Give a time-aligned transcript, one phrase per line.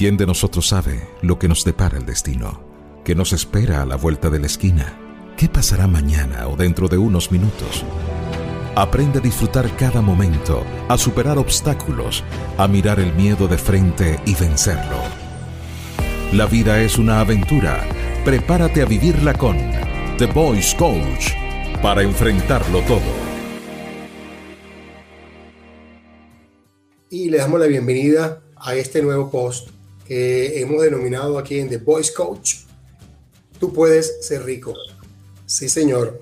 [0.00, 2.64] ¿Quién de nosotros sabe lo que nos depara el destino?
[3.04, 4.98] ¿Qué nos espera a la vuelta de la esquina?
[5.36, 7.84] ¿Qué pasará mañana o dentro de unos minutos?
[8.76, 12.24] Aprende a disfrutar cada momento, a superar obstáculos,
[12.56, 14.96] a mirar el miedo de frente y vencerlo.
[16.32, 17.86] La vida es una aventura.
[18.24, 19.58] Prepárate a vivirla con
[20.16, 21.34] The Voice Coach
[21.82, 23.02] para enfrentarlo todo.
[27.10, 29.78] Y le damos la bienvenida a este nuevo post
[30.10, 32.56] que hemos denominado aquí en The Voice Coach.
[33.60, 34.74] Tú puedes ser rico.
[35.46, 36.20] Sí, señor.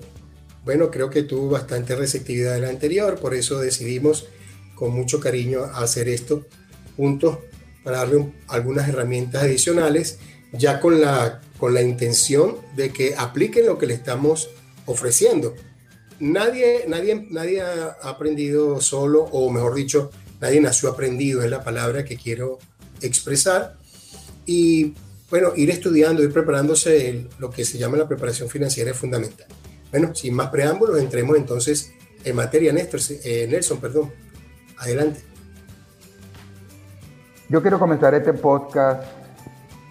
[0.63, 4.27] Bueno, creo que tuvo bastante receptividad del anterior, por eso decidimos
[4.75, 6.45] con mucho cariño hacer esto
[6.97, 7.39] juntos
[7.83, 10.19] para darle algunas herramientas adicionales,
[10.53, 14.51] ya con la, con la intención de que apliquen lo que le estamos
[14.85, 15.55] ofreciendo.
[16.19, 22.05] Nadie, nadie, nadie ha aprendido solo, o mejor dicho, nadie nació aprendido, es la palabra
[22.05, 22.59] que quiero
[23.01, 23.78] expresar
[24.51, 24.95] y
[25.29, 29.45] bueno, ir estudiando, ir preparándose, lo que se llama la preparación financiera es fundamental.
[29.91, 34.11] Bueno, sin más preámbulos, entremos entonces en materia, Néstor, eh, Nelson, perdón.
[34.79, 35.21] Adelante.
[37.47, 39.03] Yo quiero comenzar este podcast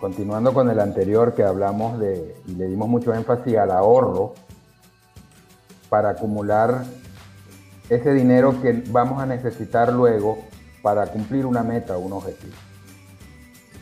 [0.00, 4.34] continuando con el anterior que hablamos de y le dimos mucho énfasis al ahorro
[5.88, 6.84] para acumular
[7.88, 10.38] ese dinero que vamos a necesitar luego
[10.82, 12.67] para cumplir una meta un objetivo.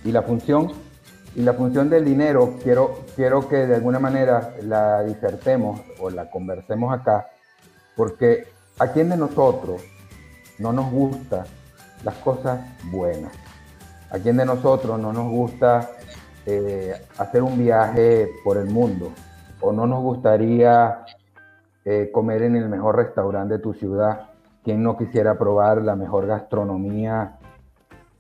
[0.07, 0.71] Y la función,
[1.35, 6.31] y la función del dinero, quiero, quiero que de alguna manera la disertemos o la
[6.31, 7.27] conversemos acá,
[7.97, 8.47] porque
[8.79, 9.83] a quién de nosotros
[10.61, 11.45] no nos gusta
[12.05, 13.33] las cosas buenas.
[14.13, 15.91] A quién de nosotros no nos gusta
[16.47, 19.11] eh, hacer un viaje por el mundo
[19.61, 21.05] o no nos gustaría
[21.85, 24.31] eh, comer en el mejor restaurante de tu ciudad.
[24.63, 27.39] ¿Quién no quisiera probar la mejor gastronomía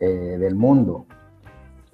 [0.00, 1.06] eh, del mundo?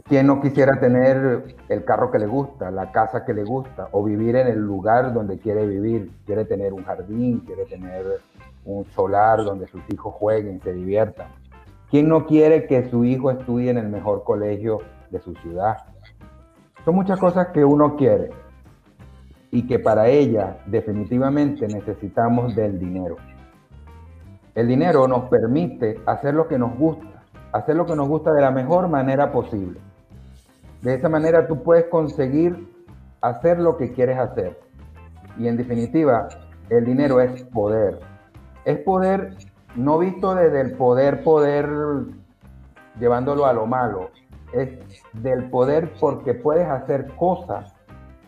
[0.05, 4.03] ¿Quién no quisiera tener el carro que le gusta, la casa que le gusta, o
[4.03, 6.11] vivir en el lugar donde quiere vivir?
[6.27, 8.21] Quiere tener un jardín, quiere tener
[8.65, 11.29] un solar donde sus hijos jueguen, se diviertan.
[11.91, 14.79] ¿Quién no quiere que su hijo estudie en el mejor colegio
[15.11, 15.77] de su ciudad?
[16.85, 18.31] Son muchas cosas que uno quiere
[19.51, 23.17] y que para ella definitivamente necesitamos del dinero.
[24.55, 28.41] El dinero nos permite hacer lo que nos gusta, hacer lo que nos gusta de
[28.41, 29.79] la mejor manera posible.
[30.83, 32.69] De esa manera tú puedes conseguir
[33.21, 34.59] hacer lo que quieres hacer.
[35.39, 36.29] Y en definitiva,
[36.69, 38.01] el dinero es poder.
[38.65, 39.37] Es poder
[39.77, 41.69] no visto desde el poder, poder
[42.99, 44.11] llevándolo a lo malo.
[44.53, 44.69] Es
[45.15, 47.73] del poder porque puedes hacer cosas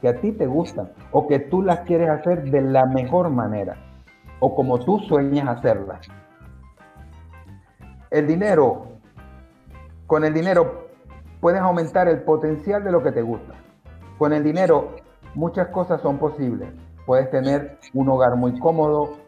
[0.00, 3.76] que a ti te gustan o que tú las quieres hacer de la mejor manera
[4.40, 6.06] o como tú sueñas hacerlas.
[8.10, 8.86] El dinero,
[10.06, 10.83] con el dinero
[11.44, 13.52] puedes aumentar el potencial de lo que te gusta.
[14.16, 14.96] Con el dinero
[15.34, 16.70] muchas cosas son posibles.
[17.04, 19.18] Puedes tener un hogar muy cómodo,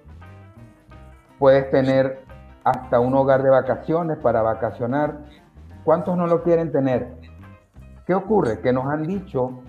[1.39, 2.25] puedes tener
[2.65, 5.27] hasta un hogar de vacaciones para vacacionar.
[5.85, 7.19] ¿Cuántos no lo quieren tener?
[8.07, 8.63] ¿Qué ocurre?
[8.63, 9.61] Que nos han dicho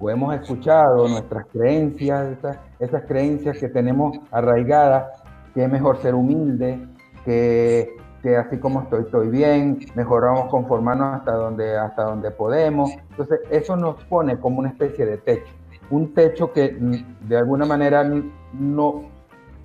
[0.00, 2.38] o hemos escuchado nuestras creencias,
[2.80, 5.22] esas, creencias que tenemos arraigadas,
[5.54, 6.88] que es mejor ser humilde,
[7.24, 7.95] que
[8.34, 12.90] así como estoy, estoy bien, mejoramos conformarnos hasta donde, hasta donde podemos.
[13.10, 15.52] Entonces, eso nos pone como una especie de techo,
[15.90, 18.04] un techo que mm, de alguna manera
[18.52, 19.04] no,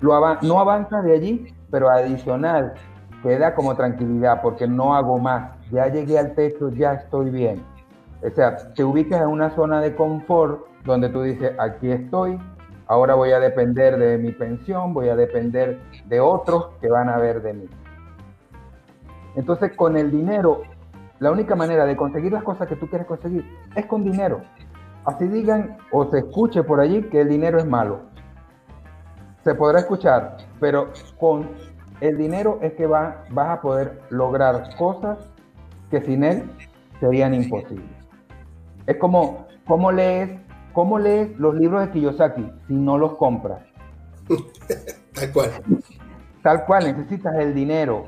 [0.00, 2.74] lo no avanza de allí, pero adicional,
[3.22, 7.62] queda como tranquilidad porque no hago más, ya llegué al techo, ya estoy bien.
[8.22, 12.38] O sea, te ubicas en una zona de confort donde tú dices, aquí estoy,
[12.86, 17.18] ahora voy a depender de mi pensión, voy a depender de otros que van a
[17.18, 17.68] ver de mí.
[19.34, 20.62] Entonces, con el dinero,
[21.18, 23.44] la única manera de conseguir las cosas que tú quieres conseguir
[23.74, 24.42] es con dinero.
[25.04, 28.00] Así digan o se escuche por allí que el dinero es malo.
[29.44, 31.48] Se podrá escuchar, pero con
[32.00, 35.18] el dinero es que vas a poder lograr cosas
[35.90, 36.50] que sin él
[37.00, 37.86] serían imposibles.
[38.86, 40.40] Es como, ¿cómo lees,
[40.72, 43.62] cómo lees los libros de Kiyosaki si no los compras?
[45.14, 45.50] Tal cual.
[46.42, 48.06] Tal cual, necesitas el dinero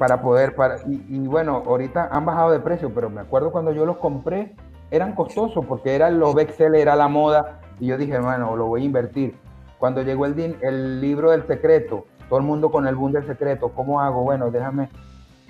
[0.00, 3.84] para poder, para, y, bueno, ahorita han bajado de precio, pero me acuerdo cuando yo
[3.84, 4.56] los compré,
[4.90, 8.80] eran costosos porque eran los bestseller, era la moda, y yo dije, bueno, lo voy
[8.80, 9.36] a invertir.
[9.76, 13.72] Cuando llegó el, el libro del secreto, todo el mundo con el boom del secreto,
[13.74, 14.22] ¿cómo hago?
[14.22, 14.88] Bueno, déjame,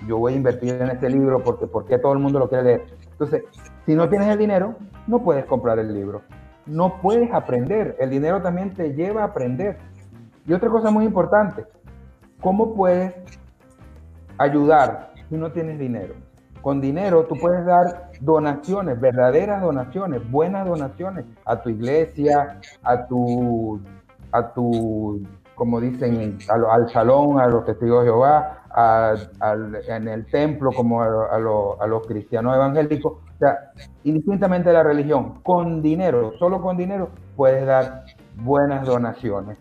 [0.05, 2.85] yo voy a invertir en este libro porque, porque todo el mundo lo quiere leer.
[3.09, 3.43] Entonces,
[3.85, 4.75] si no tienes el dinero,
[5.07, 6.23] no puedes comprar el libro.
[6.65, 7.95] No puedes aprender.
[8.01, 9.77] El dinero también te lleva a aprender.
[10.45, 11.63] Y otra cosa muy importante,
[12.41, 13.13] ¿cómo puedes
[14.41, 16.15] ayudar si no tienes dinero.
[16.61, 23.81] Con dinero tú puedes dar donaciones, verdaderas donaciones, buenas donaciones a tu iglesia, a tu,
[24.31, 28.63] a tu como dicen, al, salón, a los testigos de Jehová,
[29.87, 31.37] en el templo, como a,
[31.87, 33.19] los cristianos evangélicos.
[33.37, 33.71] Sea,
[34.03, 38.05] indistintamente de la religión, con dinero, solo con dinero, puedes dar
[38.37, 39.57] buenas donaciones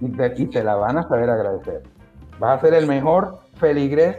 [0.00, 1.82] y te, y te la van a saber agradecer.
[2.38, 4.16] Vas a ser el mejor feligrés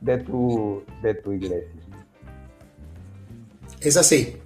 [0.00, 1.70] de tu, de tu iglesia.
[3.80, 4.36] Es así.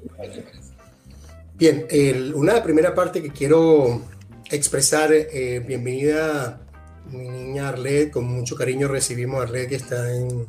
[1.55, 1.87] Bien,
[2.35, 4.03] una primera parte que quiero
[4.51, 6.61] expresar, eh, bienvenida
[7.11, 10.47] mi niña Arlet, con mucho cariño recibimos a Arlet que está en,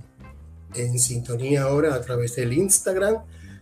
[0.75, 3.17] en sintonía ahora a través del Instagram.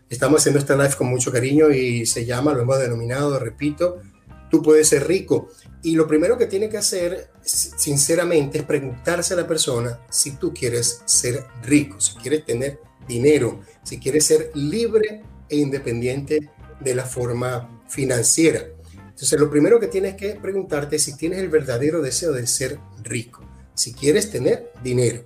[0.09, 4.01] Estamos haciendo esta live con mucho cariño y se llama, lo hemos denominado, repito,
[4.49, 5.49] tú puedes ser rico.
[5.83, 10.53] Y lo primero que tiene que hacer, sinceramente, es preguntarse a la persona si tú
[10.53, 17.05] quieres ser rico, si quieres tener dinero, si quieres ser libre e independiente de la
[17.05, 18.63] forma financiera.
[18.95, 22.79] Entonces, lo primero que tienes que preguntarte es si tienes el verdadero deseo de ser
[23.03, 23.43] rico,
[23.73, 25.23] si quieres tener dinero.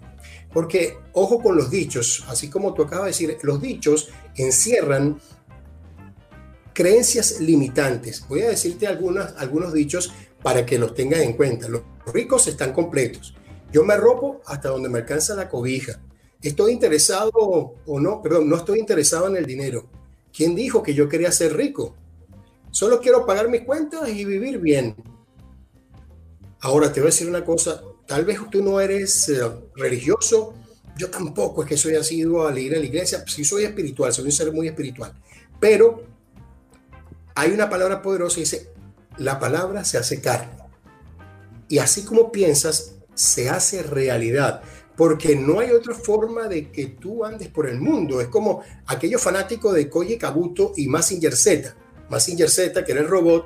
[0.54, 5.20] Porque, ojo con los dichos, así como tú acabas de decir, los dichos encierran
[6.76, 8.26] creencias limitantes.
[8.28, 10.14] Voy a decirte algunas, algunos dichos
[10.46, 11.68] para que los tengas en cuenta.
[11.68, 11.82] Los
[12.14, 13.34] ricos están completos.
[13.72, 16.00] Yo me arropo hasta donde me alcanza la cobija.
[16.40, 19.90] Estoy interesado o no, perdón, no estoy interesado en el dinero.
[20.32, 21.96] ¿Quién dijo que yo quería ser rico?
[22.70, 24.96] Solo quiero pagar mis cuentas y vivir bien.
[26.60, 29.42] Ahora te voy a decir una cosa, tal vez tú no eres eh,
[29.76, 30.54] religioso,
[30.96, 34.26] yo tampoco es que soy asiduo a ir a la iglesia, sí soy espiritual, soy
[34.26, 35.12] un ser muy espiritual,
[35.60, 36.04] pero
[37.34, 38.75] hay una palabra poderosa y dice,
[39.18, 40.52] la palabra se hace carne.
[41.68, 44.62] Y así como piensas, se hace realidad.
[44.96, 48.22] Porque no hay otra forma de que tú andes por el mundo.
[48.22, 51.76] Es como aquellos fanáticos de Koji Kabuto y Massinger Z.
[52.10, 53.46] Massinger Z, que era el robot,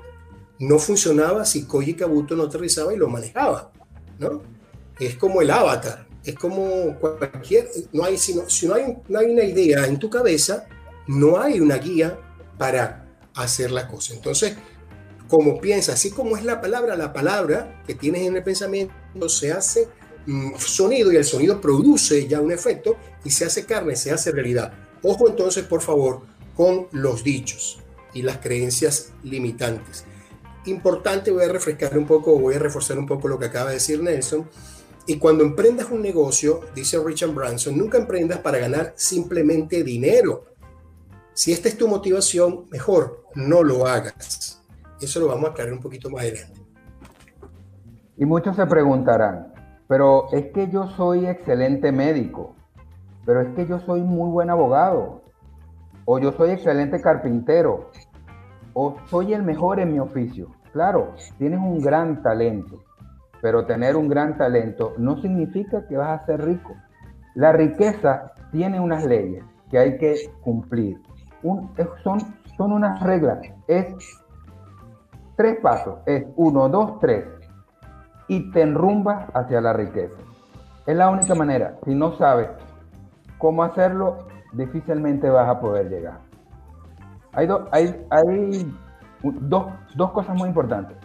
[0.59, 3.71] no funcionaba si Koji Kabuto no aterrizaba y lo manejaba.
[4.19, 4.43] ¿no?
[4.99, 6.07] Es como el avatar.
[6.23, 7.69] Es como cualquier.
[7.93, 10.67] No hay, sino, si no hay, no hay una idea en tu cabeza,
[11.07, 12.19] no hay una guía
[12.57, 14.13] para hacer la cosa.
[14.13, 14.55] Entonces,
[15.29, 19.51] como piensa, así como es la palabra, la palabra que tienes en el pensamiento se
[19.51, 19.87] hace
[20.25, 24.31] mm, sonido y el sonido produce ya un efecto y se hace carne, se hace
[24.31, 24.73] realidad.
[25.03, 26.21] Ojo entonces, por favor,
[26.55, 27.79] con los dichos
[28.13, 30.03] y las creencias limitantes.
[30.65, 33.75] Importante, voy a refrescar un poco, voy a reforzar un poco lo que acaba de
[33.75, 34.49] decir Nelson.
[35.05, 40.45] Y cuando emprendas un negocio, dice Richard Branson, nunca emprendas para ganar simplemente dinero.
[41.33, 44.58] Si esta es tu motivación, mejor no lo hagas.
[45.01, 46.61] Eso lo vamos a aclarar un poquito más adelante.
[48.17, 49.53] Y muchos se preguntarán,
[49.87, 52.55] pero es que yo soy excelente médico,
[53.25, 55.21] pero es que yo soy muy buen abogado,
[56.05, 57.91] o yo soy excelente carpintero,
[58.73, 60.49] o soy el mejor en mi oficio.
[60.73, 62.83] Claro, tienes un gran talento,
[63.41, 66.75] pero tener un gran talento no significa que vas a ser rico.
[67.35, 70.99] La riqueza tiene unas leyes que hay que cumplir
[72.03, 72.19] son,
[72.57, 73.39] son unas reglas.
[73.67, 73.87] Es
[75.39, 75.99] tres pasos.
[76.05, 77.25] Es uno, dos, tres.
[78.27, 80.17] Y te enrumba hacia la riqueza.
[80.85, 81.77] Es la única manera.
[81.85, 82.49] Si no sabes
[83.37, 86.19] cómo hacerlo, difícilmente vas a poder llegar.
[87.31, 88.75] Hay, hay, hay
[89.23, 90.97] dos, dos cosas muy importantes.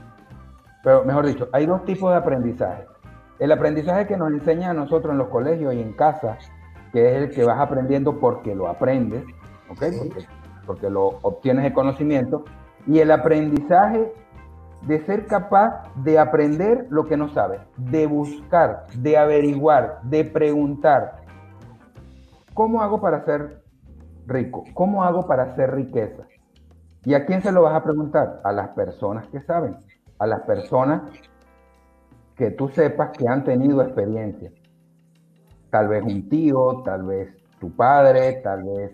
[0.82, 2.86] Pero mejor dicho, hay dos tipos de aprendizaje.
[3.38, 6.38] El aprendizaje que nos enseña a nosotros en los colegios y en casa,
[6.92, 9.24] que es el que vas aprendiendo porque lo aprendes,
[9.68, 12.44] porque, lo obtienes el conocimiento,
[12.88, 14.12] y el aprendizaje
[14.86, 21.22] de ser capaz de aprender lo que no sabes, de buscar, de averiguar, de preguntar,
[22.52, 23.62] ¿cómo hago para ser
[24.26, 24.64] rico?
[24.74, 26.24] ¿Cómo hago para hacer riqueza?
[27.04, 28.40] ¿Y a quién se lo vas a preguntar?
[28.44, 29.76] A las personas que saben,
[30.18, 31.02] a las personas
[32.36, 34.50] que tú sepas que han tenido experiencia.
[35.70, 38.92] Tal vez un tío, tal vez tu padre, tal vez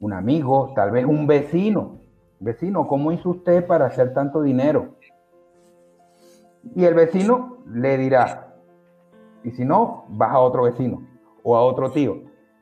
[0.00, 1.98] un amigo, tal vez un vecino.
[2.38, 4.95] Vecino, ¿cómo hizo usted para hacer tanto dinero?
[6.74, 8.54] Y el vecino le dirá,
[9.44, 11.06] y si no, vas a otro vecino
[11.42, 12.16] o a otro tío.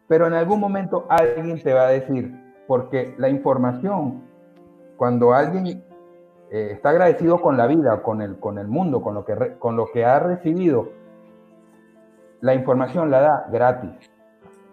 [0.09, 2.33] Pero en algún momento alguien te va a decir,
[2.67, 4.23] porque la información,
[4.97, 5.83] cuando alguien
[6.51, 9.77] eh, está agradecido con la vida, con el, con el mundo, con lo, que con
[9.77, 10.89] lo que ha recibido,
[12.41, 13.91] la información la da gratis.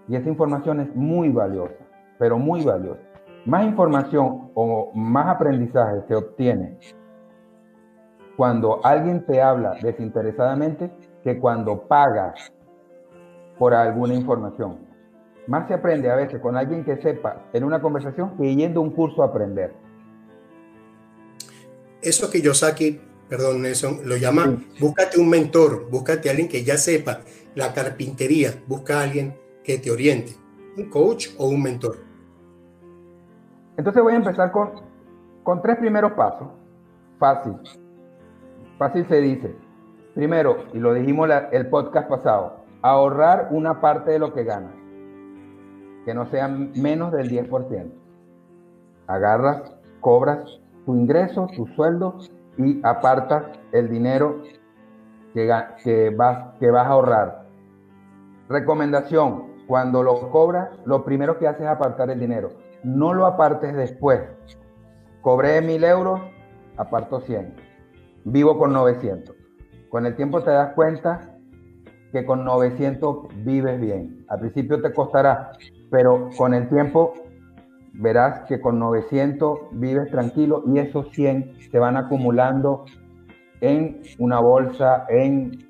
[0.07, 3.01] Y esa información es muy valiosa pero muy valioso.
[3.47, 6.77] Más información o más aprendizaje se obtiene
[8.37, 10.91] cuando alguien te habla desinteresadamente
[11.23, 12.51] que cuando pagas
[13.57, 14.79] por alguna información.
[15.47, 18.83] Más se aprende a veces con alguien que sepa en una conversación que yendo a
[18.83, 19.73] un curso a aprender.
[22.01, 26.63] Eso que yo saqué, perdón Nelson, lo llama, búscate un mentor, búscate a alguien que
[26.63, 27.19] ya sepa
[27.53, 30.35] la carpintería, busca a alguien que te oriente,
[30.77, 31.97] un coach o un mentor.
[33.77, 34.71] Entonces voy a empezar con,
[35.43, 36.47] con tres primeros pasos.
[37.19, 37.53] Fácil.
[38.81, 39.55] Fácil se dice.
[40.15, 44.73] Primero, y lo dijimos el podcast pasado, ahorrar una parte de lo que ganas,
[46.03, 47.91] que no sea menos del 10%.
[49.05, 50.39] Agarras, cobras
[50.87, 52.17] tu ingreso, tu sueldo
[52.57, 54.41] y apartas el dinero
[55.35, 55.45] que,
[56.17, 57.45] vas, que vas a ahorrar.
[58.49, 62.49] Recomendación, cuando lo cobras, lo primero que haces es apartar el dinero.
[62.83, 64.21] No lo apartes después.
[65.21, 66.19] Cobré mil euros,
[66.77, 67.70] aparto 100.
[68.23, 69.35] Vivo con 900.
[69.89, 71.37] Con el tiempo te das cuenta
[72.11, 74.25] que con 900 vives bien.
[74.27, 75.51] Al principio te costará,
[75.89, 77.13] pero con el tiempo
[77.93, 82.85] verás que con 900 vives tranquilo y esos 100 se van acumulando
[83.61, 85.69] en una bolsa, en,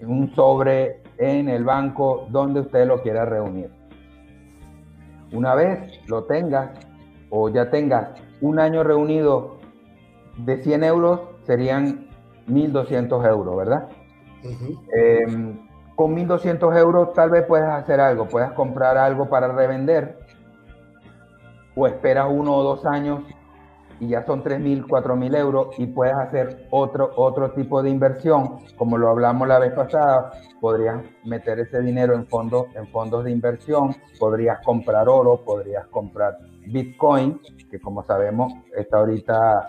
[0.00, 3.70] un sobre, en el banco, donde usted lo quiera reunir.
[5.32, 6.70] Una vez lo tengas
[7.30, 8.10] o ya tengas
[8.40, 9.58] un año reunido
[10.38, 12.06] de 100 euros, serían
[12.46, 13.88] 1.200 euros, ¿verdad?
[14.94, 20.18] Em, con 1.200 euros tal vez puedas hacer algo, puedas comprar algo para revender
[21.74, 23.22] o esperas uno o dos años
[23.98, 28.98] y ya son 3.000, 4.000 euros y puedes hacer otro, otro tipo de inversión, como
[28.98, 33.96] lo hablamos la vez pasada, podrías meter ese dinero en fondos, en fondos de inversión,
[34.20, 37.40] podrías comprar oro, podrías comprar Bitcoin,
[37.70, 39.66] que como sabemos está ahorita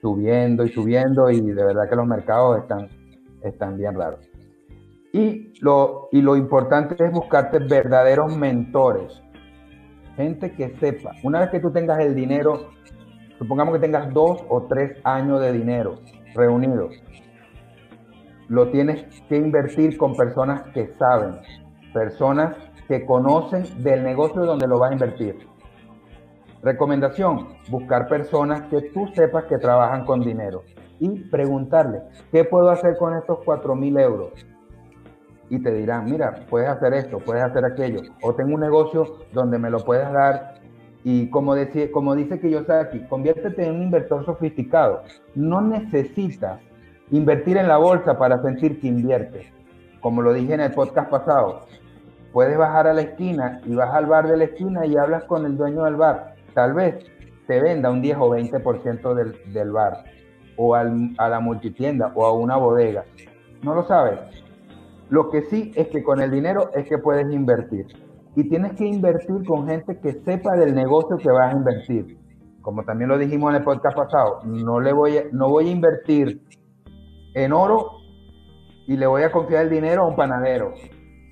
[0.00, 2.88] subiendo y subiendo y de verdad que los mercados están,
[3.42, 4.28] están bien raros.
[5.12, 9.22] Y lo, y lo importante es buscarte verdaderos mentores,
[10.16, 11.12] gente que sepa.
[11.24, 12.70] Una vez que tú tengas el dinero,
[13.38, 15.96] supongamos que tengas dos o tres años de dinero
[16.34, 16.94] reunidos,
[18.48, 21.36] lo tienes que invertir con personas que saben,
[21.92, 22.56] personas
[22.88, 25.49] que conocen del negocio donde lo vas a invertir.
[26.62, 30.62] Recomendación, buscar personas que tú sepas que trabajan con dinero
[30.98, 34.32] y preguntarle, ¿qué puedo hacer con estos 4 mil euros?
[35.48, 39.58] Y te dirán, mira, puedes hacer esto, puedes hacer aquello, o tengo un negocio donde
[39.58, 40.60] me lo puedes dar.
[41.02, 45.04] Y como, decía, como dice Kiyosaki, conviértete en un inversor sofisticado.
[45.34, 46.60] No necesitas
[47.10, 49.46] invertir en la bolsa para sentir que inviertes.
[50.02, 51.60] Como lo dije en el podcast pasado,
[52.34, 55.46] puedes bajar a la esquina y vas al bar de la esquina y hablas con
[55.46, 57.04] el dueño del bar tal vez
[57.46, 60.04] te venda un 10 o 20% del, del bar
[60.56, 60.84] o a
[61.28, 63.04] la multitienda o a una bodega.
[63.62, 64.20] No lo sabes.
[65.08, 67.86] Lo que sí es que con el dinero es que puedes invertir.
[68.36, 72.18] Y tienes que invertir con gente que sepa del negocio que vas a invertir.
[72.60, 75.70] Como también lo dijimos en el podcast pasado, no, le voy, a, no voy a
[75.70, 76.42] invertir
[77.34, 77.92] en oro
[78.86, 80.74] y le voy a confiar el dinero a un panadero.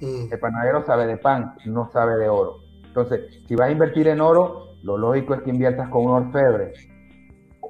[0.00, 0.32] Mm.
[0.32, 2.56] El panadero sabe de pan, no sabe de oro.
[2.84, 6.72] Entonces, si vas a invertir en oro, lo lógico es que inviertas con un orfebre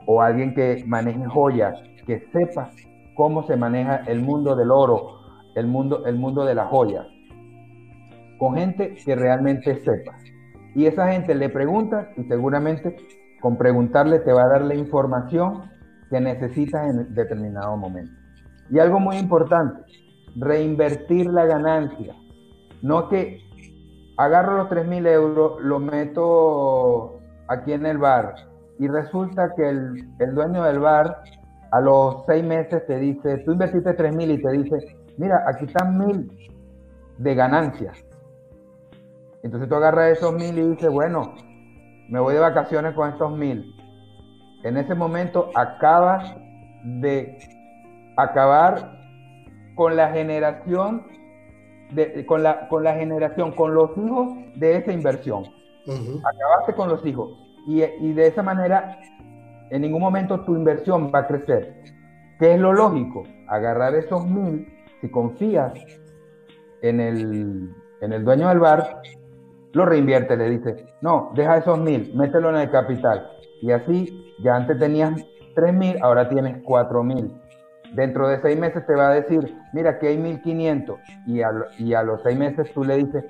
[0.06, 2.70] o alguien que maneje joyas, que sepa
[3.16, 5.18] cómo se maneja el mundo del oro,
[5.54, 7.06] el mundo, el mundo de las joyas,
[8.38, 10.16] con gente que realmente sepa.
[10.74, 12.96] Y esa gente le pregunta y seguramente
[13.40, 15.70] con preguntarle te va a dar la información
[16.10, 18.12] que necesitas en determinado momento.
[18.70, 19.82] Y algo muy importante,
[20.36, 22.14] reinvertir la ganancia.
[22.82, 23.47] No que
[24.18, 28.34] agarro los 3.000 euros, lo meto aquí en el bar
[28.78, 31.22] y resulta que el, dueño del bar
[31.70, 35.98] a los seis meses te dice, tú invertiste 3.000 y te dice, mira, aquí están
[35.98, 36.50] 1.000
[37.18, 38.04] de ganancias.
[39.42, 41.34] Entonces tú agarras esos 1.000 y dices, bueno,
[42.08, 43.74] me voy de vacaciones con estos 1.000.
[44.64, 46.34] En ese momento acabas
[46.84, 47.38] de
[48.16, 48.98] acabar
[49.76, 51.06] con la generación
[52.26, 55.44] con, la, con la generación, con los hijos de esa inversión.
[55.86, 57.30] Acabaste con los hijos.
[57.66, 58.98] Y, y, de esa manera,
[59.70, 61.82] en ningún momento tu inversión va a crecer.
[62.38, 63.24] ¿Qué es lo lógico?
[63.48, 64.66] Agarrar esos mil,
[65.00, 65.72] si confías
[66.82, 69.02] en el, en el dueño del bar,
[69.72, 73.26] lo reinvierte, le dice, no, deja esos mil, mételo en el capital.
[73.60, 75.20] Y así, ya antes tenías
[75.54, 77.32] tres mil, ahora tienes cuatro mil.
[77.94, 81.94] Dentro de seis meses te va a decir, mira, que hay 1500 y a, y
[81.94, 83.24] a los seis meses tú le dices,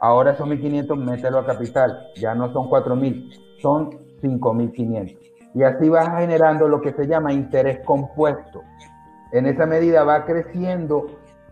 [0.00, 3.30] ahora son 1500, mételo a capital, ya no son 4000,
[3.60, 5.16] son 5500.
[5.54, 8.62] Y así vas generando lo que se llama interés compuesto.
[9.32, 11.06] En esa medida va creciendo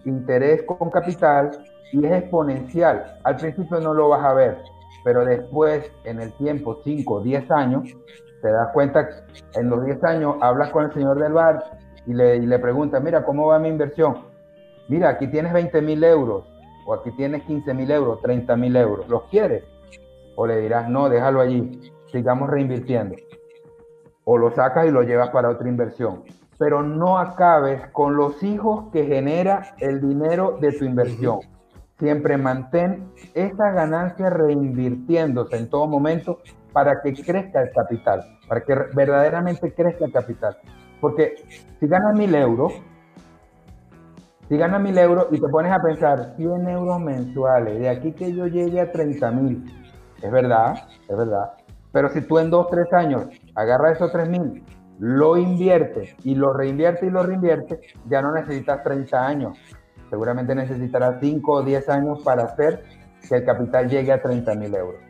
[0.04, 1.50] interés con capital
[1.92, 3.18] y es exponencial.
[3.24, 4.58] Al principio no lo vas a ver,
[5.04, 7.96] pero después, en el tiempo, 5, 10 años,
[8.42, 9.08] te das cuenta,
[9.54, 11.64] en los 10 años hablas con el señor del bar
[12.06, 14.24] y le, y le preguntas, mira, ¿cómo va mi inversión?
[14.88, 16.44] Mira, aquí tienes 20 mil euros,
[16.86, 19.64] o aquí tienes 15 mil euros, 30 mil euros, ¿los quieres?
[20.36, 23.16] O le dirás, no, déjalo allí, sigamos reinvirtiendo.
[24.24, 26.22] O lo sacas y lo llevas para otra inversión.
[26.58, 31.40] Pero no acabes con los hijos que genera el dinero de tu inversión.
[31.98, 36.40] Siempre mantén esa ganancia reinvirtiéndose en todo momento
[36.76, 40.58] para que crezca el capital, para que verdaderamente crezca el capital.
[41.00, 41.36] Porque
[41.80, 42.74] si ganas mil euros,
[44.46, 48.30] si ganas mil euros y te pones a pensar 100 euros mensuales, de aquí que
[48.30, 49.64] yo llegue a 30 mil,
[50.20, 50.74] es verdad,
[51.08, 51.54] es verdad.
[51.92, 54.62] Pero si tú en dos, tres años agarras esos 3 mil,
[54.98, 59.58] lo inviertes y lo reinviertes y lo reinviertes, ya no necesitas 30 años.
[60.10, 62.84] Seguramente necesitarás 5 o 10 años para hacer
[63.26, 65.05] que el capital llegue a 30 mil euros.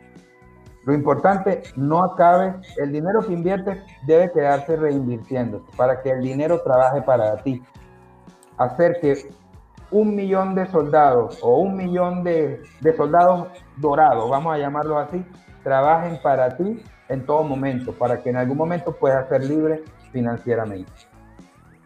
[0.87, 6.61] Lo importante, no acabe, el dinero que inviertes debe quedarse reinvirtiendo para que el dinero
[6.61, 7.61] trabaje para ti.
[8.57, 9.29] Hacer que
[9.91, 15.25] un millón de soldados o un millón de, de soldados dorados, vamos a llamarlo así,
[15.61, 20.89] trabajen para ti en todo momento, para que en algún momento puedas ser libre financieramente.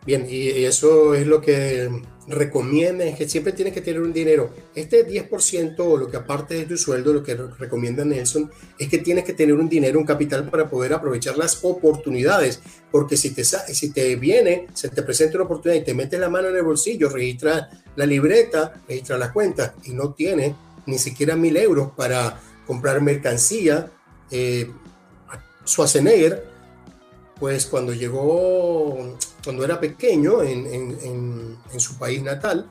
[0.06, 1.90] Bien, y eso es lo que
[2.28, 4.54] recomiendan, que siempre tienes que tener un dinero.
[4.76, 9.00] Este 10% o lo que aparte de tu sueldo, lo que recomienda Nelson, es que
[9.00, 12.62] tienes que tener un dinero, un capital para poder aprovechar las oportunidades.
[12.92, 16.30] Porque si te, si te viene, se te presenta una oportunidad y te metes la
[16.30, 21.36] mano en el bolsillo, registra la libreta, registra la cuenta y no tiene ni siquiera
[21.36, 23.92] mil euros para comprar mercancía,
[24.30, 24.70] eh,
[25.66, 26.46] Schwarzenegger,
[27.40, 32.70] pues cuando llegó cuando era pequeño en, su país natal,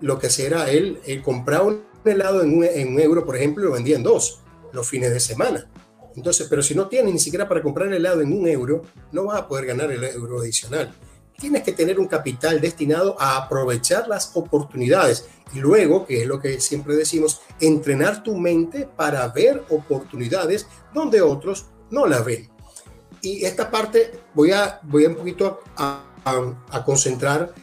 [0.00, 3.72] lo que hacía era él, compraba un helado en un, euro, por ejemplo, y lo
[3.74, 4.40] vendía en dos
[4.72, 5.68] los fines de semana.
[6.16, 9.24] Entonces, pero si no tienes ni siquiera para comprar el helado en un euro, no
[9.24, 10.92] vas a poder ganar el euro adicional.
[11.38, 16.40] Tienes que tener un capital destinado a aprovechar las oportunidades y luego, que es lo
[16.40, 22.50] que siempre decimos, entrenar tu mente para ver oportunidades donde otros no las ven.
[23.28, 26.04] Y esta parte voy a, voy un poquito a,
[26.86, 27.54] concentrar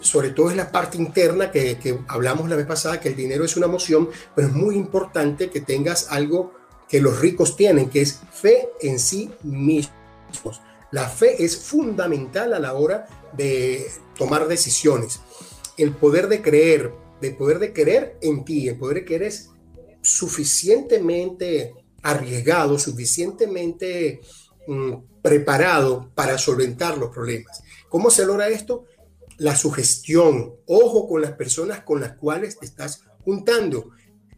[0.00, 3.56] sobre todo en la parte interna que, hablamos la vez pasada, que el dinero es
[3.56, 6.52] una emoción, pero es muy importante que tengas algo
[6.88, 10.60] que los ricos tienen, que es fe en sí mismos.
[10.90, 15.20] La fe es fundamental a la hora de tomar decisiones.
[15.76, 19.50] El poder de creer, el poder de creer en ti, el poder de que eres
[20.02, 21.72] suficientemente
[22.02, 24.20] arriesgado, suficientemente
[25.22, 27.62] preparado para solventar los problemas.
[27.88, 28.84] ¿Cómo se logra esto?
[29.38, 30.54] La sugestión.
[30.66, 33.90] Ojo con las personas con las cuales te estás juntando.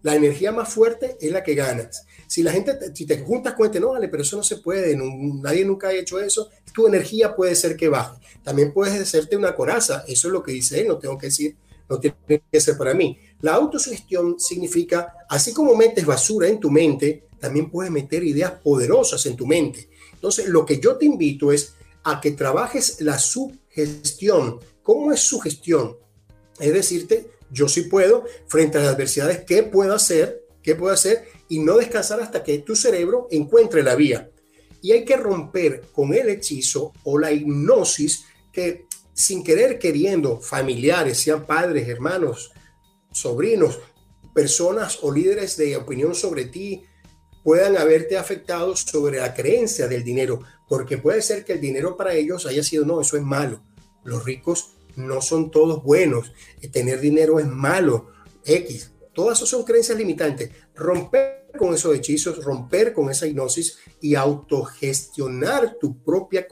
[0.02, 2.06] La energía más fuerte es la que ganas.
[2.28, 4.96] Si la gente, si te juntas con este, no, vale, pero eso no se puede,
[4.96, 8.20] nadie nunca ha hecho eso, tu energía puede ser que baje.
[8.44, 11.56] También puedes hacerte una coraza, eso es lo que dice él, no tengo que decir,
[11.88, 12.16] no tiene
[12.52, 13.18] que ser para mí.
[13.40, 19.24] La autosugestión significa, así como metes basura en tu mente, también puedes meter ideas poderosas
[19.26, 19.88] en tu mente.
[20.16, 21.74] Entonces, lo que yo te invito es
[22.04, 24.60] a que trabajes la sugestión.
[24.82, 25.96] ¿Cómo es sugestión?
[26.58, 30.44] Es decirte, yo sí puedo, frente a las adversidades, ¿qué puedo hacer?
[30.62, 31.28] ¿Qué puedo hacer?
[31.48, 34.30] Y no descansar hasta que tu cerebro encuentre la vía.
[34.82, 41.18] Y hay que romper con el hechizo o la hipnosis que sin querer queriendo, familiares,
[41.18, 42.52] sean padres, hermanos,
[43.12, 43.78] sobrinos,
[44.34, 46.84] personas o líderes de opinión sobre ti,
[47.46, 52.12] puedan haberte afectado sobre la creencia del dinero porque puede ser que el dinero para
[52.12, 53.62] ellos haya sido, no, eso es malo.
[54.02, 56.32] Los ricos no son todos buenos.
[56.72, 58.08] Tener dinero es malo.
[58.44, 58.90] X.
[59.14, 60.50] Todas esas son creencias limitantes.
[60.74, 66.48] Romper con esos hechizos, romper con esa hipnosis y autogestionar tu propia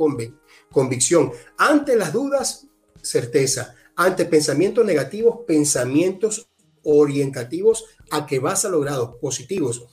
[0.71, 1.33] convicción.
[1.59, 2.69] Ante las dudas,
[3.03, 3.75] certeza.
[3.97, 6.49] Ante pensamientos negativos, pensamientos
[6.85, 9.89] orientativos a que vas a lograr positivos.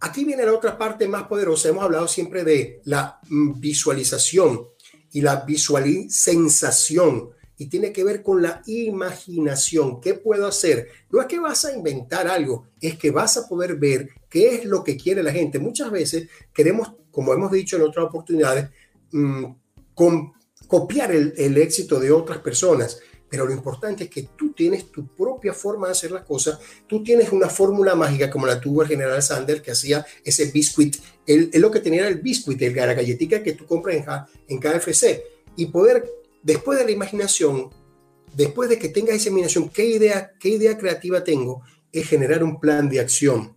[0.00, 1.68] Aquí viene la otra parte más poderosa.
[1.68, 4.66] Hemos hablado siempre de la visualización
[5.12, 10.00] y la visualización y tiene que ver con la imaginación.
[10.00, 10.88] ¿Qué puedo hacer?
[11.10, 14.64] No es que vas a inventar algo, es que vas a poder ver qué es
[14.64, 15.58] lo que quiere la gente.
[15.58, 18.68] Muchas veces queremos, como hemos dicho en otras oportunidades,
[19.10, 19.44] mm,
[20.68, 25.52] copiar el éxito de otras personas pero lo importante es que tú tienes tu propia
[25.52, 29.22] forma de hacer las cosas, tú tienes una fórmula mágica como la tuvo el general
[29.22, 33.52] Sanders que hacía ese biscuit, él, lo que tenía el biscuit, el, la galletita que
[33.52, 34.04] tú compras en,
[34.48, 35.22] en KFC,
[35.56, 36.08] y poder,
[36.42, 37.70] después de la imaginación,
[38.34, 41.62] después de que tengas esa imaginación, ¿qué idea, qué idea creativa tengo?
[41.92, 43.56] es generar un plan de acción.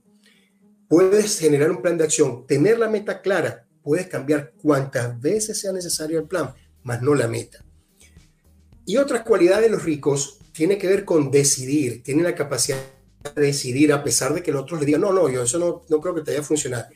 [0.87, 5.71] Puedes generar un plan de acción, tener la meta clara, puedes cambiar cuantas veces sea
[5.71, 6.53] necesario el plan,
[6.83, 7.63] más no la meta.
[8.91, 12.77] Y otra cualidad de los ricos tiene que ver con decidir, tienen la capacidad
[13.33, 15.83] de decidir a pesar de que el otro le diga, no, no, yo eso no,
[15.87, 16.89] no creo que te vaya a funcionar.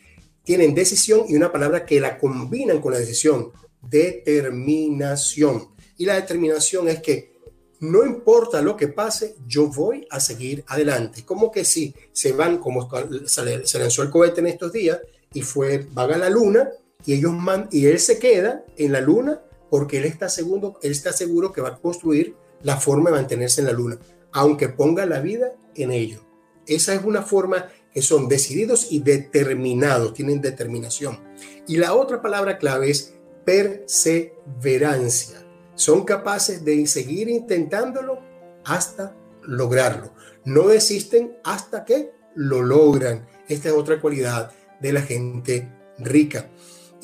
[0.43, 5.69] Tienen decisión y una palabra que la combinan con la decisión, determinación.
[5.97, 7.38] Y la determinación es que
[7.79, 11.23] no importa lo que pase, yo voy a seguir adelante.
[11.23, 12.89] Como que si se van, como
[13.25, 14.99] se lanzó el cohete en estos días
[15.34, 16.71] y fue, van a la luna
[17.05, 19.39] y, ellos man, y él se queda en la luna
[19.77, 23.59] porque él está, seguro, él está seguro que va a construir la forma de mantenerse
[23.59, 23.99] en la luna,
[24.31, 26.21] aunque ponga la vida en ello.
[26.65, 31.19] Esa es una forma que son decididos y determinados, tienen determinación.
[31.67, 38.19] Y la otra palabra clave es perseverancia son capaces de seguir intentándolo
[38.63, 40.11] hasta lograrlo.
[40.45, 43.27] No desisten hasta que lo logran.
[43.47, 46.49] Esta es otra cualidad de la gente rica.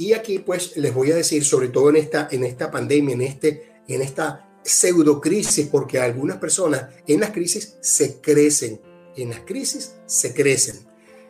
[0.01, 3.21] Y aquí pues les voy a decir, sobre todo en esta, en esta pandemia, en,
[3.21, 8.81] este, en esta pseudo crisis, porque algunas personas en las crisis se crecen,
[9.15, 10.87] en las crisis se crecen.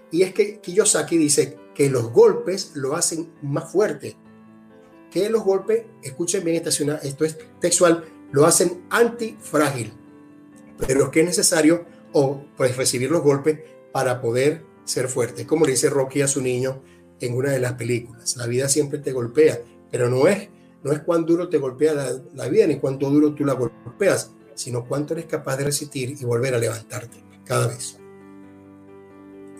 [0.09, 4.15] Y es que Kiyosaki dice que los golpes lo hacen más fuerte,
[5.11, 6.63] que los golpes, escuchen bien,
[7.03, 9.91] esto es textual, lo hacen antifrágil,
[10.77, 13.59] pero es que es necesario o pues recibir los golpes
[13.91, 15.45] para poder ser fuerte.
[15.45, 16.81] Como dice Rocky a su niño
[17.21, 20.49] en una de las películas, la vida siempre te golpea, pero no es,
[20.83, 24.31] no es cuán duro te golpea la, la vida ni cuánto duro tú la golpeas,
[24.53, 27.99] sino cuánto eres capaz de resistir y volver a levantarte cada vez.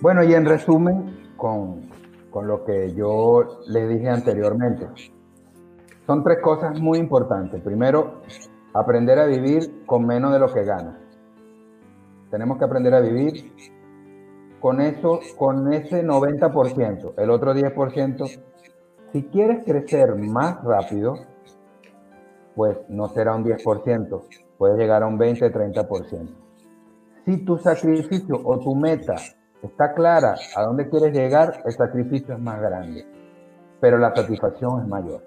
[0.02, 1.90] Bueno, y en resumen, con,
[2.32, 4.88] con lo que yo les dije anteriormente,
[6.08, 7.62] son tres cosas muy importantes.
[7.62, 8.22] Primero,
[8.74, 10.98] aprender a vivir con menos de lo que ganas.
[12.32, 13.52] Tenemos que aprender a vivir
[14.62, 18.42] con eso, con ese 90%, el otro 10%.
[19.12, 21.16] Si quieres crecer más rápido,
[22.56, 24.22] pues no será un 10%,
[24.58, 26.30] puedes llegar a un 20, 30%.
[27.26, 29.16] Si tu sacrificio o tu meta
[29.62, 33.06] está clara a dónde quieres llegar, el sacrificio es más grande,
[33.80, 35.24] pero la satisfacción es mayor.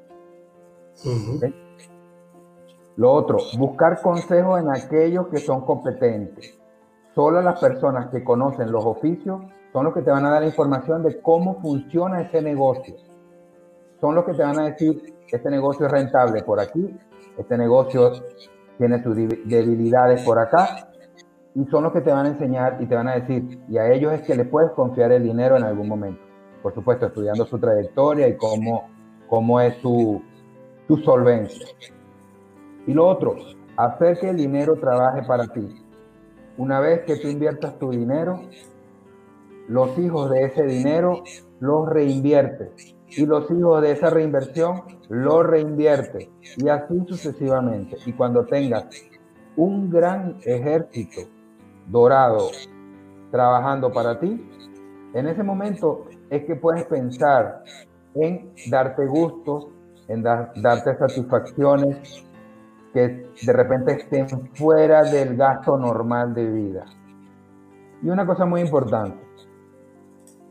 [2.96, 6.58] Lo otro, buscar consejos en aquellos que son competentes.
[7.14, 9.40] Solo las personas que conocen los oficios
[9.72, 12.96] son los que te van a dar información de cómo funciona ese negocio.
[14.00, 16.96] Son los que te van a decir, este negocio es rentable por aquí,
[17.38, 18.12] este negocio
[18.78, 20.88] tiene sus debilidades por acá,
[21.54, 23.92] y son los que te van a enseñar y te van a decir, y a
[23.92, 26.20] ellos es que le puedes confiar el dinero en algún momento.
[26.62, 28.88] Por supuesto, estudiando su trayectoria y cómo,
[29.28, 30.20] cómo es su,
[30.88, 31.66] tu solvencia.
[32.86, 33.36] Y lo otro,
[33.76, 35.83] hacer que el dinero trabaje para ti.
[36.56, 38.42] Una vez que tú inviertas tu dinero,
[39.68, 41.22] los hijos de ese dinero
[41.60, 42.94] los reinviertes.
[43.08, 46.28] Y los hijos de esa reinversión los reinviertes.
[46.56, 47.96] Y así sucesivamente.
[48.06, 48.86] Y cuando tengas
[49.56, 51.22] un gran ejército
[51.86, 52.50] dorado
[53.30, 54.48] trabajando para ti,
[55.14, 57.62] en ese momento es que puedes pensar
[58.14, 59.68] en darte gustos,
[60.08, 62.23] en darte satisfacciones
[62.94, 66.84] que de repente estén fuera del gasto normal de vida.
[68.02, 69.18] Y una cosa muy importante,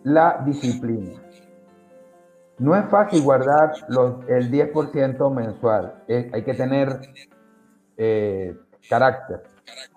[0.04, 1.22] la disciplina.
[2.60, 6.04] No es fácil guardar los, el 10% mensual.
[6.08, 7.00] hay que tener
[7.98, 8.56] eh,
[8.90, 9.44] carácter.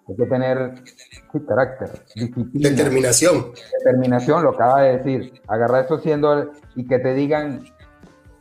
[0.08, 0.74] Hay que tener
[1.48, 2.70] carácter, disciplina.
[2.70, 3.46] Determinación.
[3.84, 5.42] Determinación, lo acaba de decir.
[5.48, 7.64] Agarrar eso siendo y que te digan,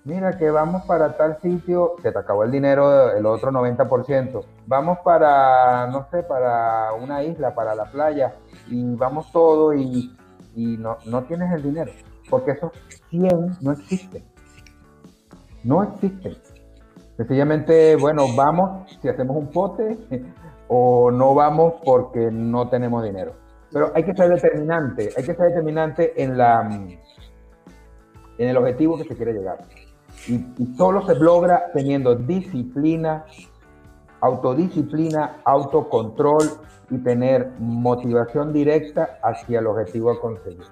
[0.06, 5.00] mira que vamos para tal sitio, se te acabó el dinero, el otro 90%, vamos
[5.04, 8.36] para, no sé, para una isla, para la playa,
[8.68, 10.16] y vamos todo y,
[10.56, 11.92] no, no, tienes el dinero,
[12.30, 12.72] porque esos
[13.10, 14.24] 100 no existen.
[15.64, 16.38] No existen.
[17.18, 19.98] Sencillamente, bueno, vamos si hacemos un pote
[20.68, 23.34] o no vamos porque no tenemos dinero.
[23.72, 26.62] Pero hay que ser determinante, hay que ser determinante en la
[28.38, 29.58] en el objetivo que se quiere llegar.
[30.28, 30.40] Y,
[30.78, 33.26] solo se logra teniendo disciplina,
[34.22, 36.50] autodisciplina, autocontrol
[36.90, 40.66] y tener motivación directa hacia el objetivo a conseguir.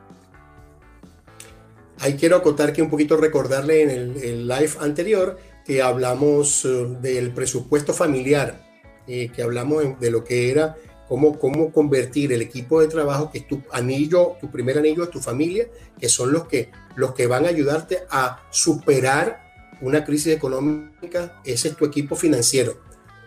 [2.00, 3.90] Ahí quiero acotar que un poquito recordarle en
[4.22, 8.60] el, live anterior que hablamos eh, del presupuesto familiar,
[9.08, 10.76] eh, que hablamos de lo que era
[11.14, 15.12] cómo, cómo convertir el equipo de trabajo, que es tu anillo, tu primer anillo es
[15.12, 15.68] tu familia,
[16.00, 21.68] que son los que, los que van a ayudarte a superar una crisis económica, ese
[21.68, 22.78] es tu equipo financiero.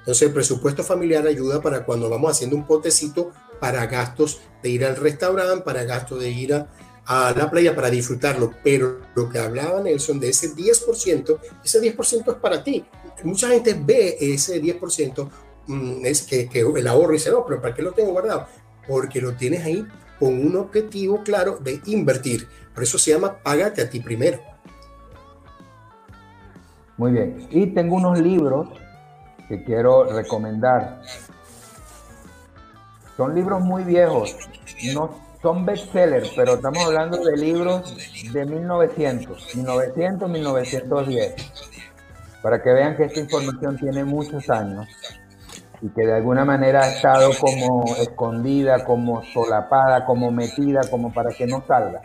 [0.00, 4.84] Entonces el presupuesto familiar ayuda para cuando vamos haciendo un potecito, para gastos de ir
[4.84, 6.68] al restaurante, para gastos de ir a,
[7.04, 12.32] a la playa para disfrutarlo, pero lo que hablaba Nelson de ese 10%, ese 10%
[12.32, 12.84] es para ti.
[13.22, 15.30] Mucha gente ve ese 10%, mm,
[16.04, 18.46] es que, que, el ahorro y dice, no, pero ¿para qué lo tengo guardado?
[18.86, 19.86] Porque lo tienes ahí
[20.18, 22.48] con un objetivo claro de invertir.
[22.74, 24.38] Por eso se llama Págate a ti primero.
[26.96, 27.48] Muy bien.
[27.50, 28.68] Y tengo unos libros
[29.48, 31.02] que quiero recomendar.
[33.16, 34.36] Son libros muy viejos,
[34.94, 37.96] no son bestsellers, pero estamos hablando de libros
[38.30, 41.34] de 1900, 1900, 1910,
[42.42, 44.86] para que vean que esta información tiene muchos años
[45.82, 51.30] y que de alguna manera ha estado como escondida, como solapada, como metida, como para
[51.30, 52.02] que no salga.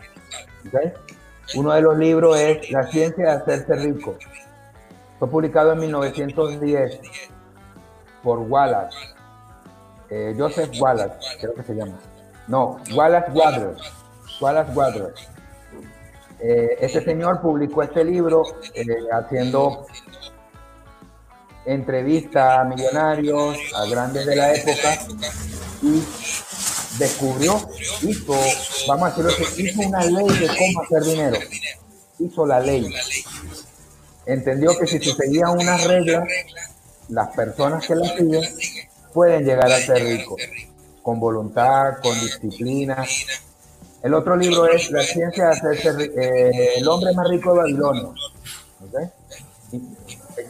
[1.54, 4.16] Uno de los libros es La ciencia de hacerse rico.
[5.18, 7.00] Fue publicado en 1910
[8.22, 8.96] por Wallace,
[10.10, 11.98] eh, Joseph Wallace, creo que se llama.
[12.48, 13.92] No, Wallace Waters.
[14.40, 15.28] Wallace Waters.
[16.40, 18.42] Eh, este señor publicó este libro
[18.74, 19.86] eh, haciendo
[21.64, 24.98] entrevistas a millonarios, a grandes de la época,
[25.82, 26.02] y
[26.98, 27.60] descubrió,
[28.02, 28.34] hizo,
[28.88, 31.38] vamos a decirlo así, hizo una ley de cómo hacer dinero.
[32.18, 32.92] Hizo la ley.
[34.26, 36.28] Entendió que si se seguían unas reglas,
[37.08, 38.42] las personas que la siguen
[39.12, 40.40] pueden llegar a ser ricos
[41.02, 43.04] con voluntad, con disciplina.
[44.02, 48.08] El otro libro es La ciencia de hacerse eh, el hombre más rico de Babilonia.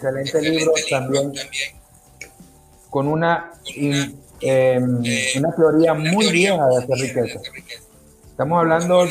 [0.02, 1.32] Excelente libro también
[2.90, 3.52] con una,
[4.40, 5.02] em,
[5.36, 7.40] una teoría muy vieja de hacer riqueza.
[8.28, 9.06] Estamos hablando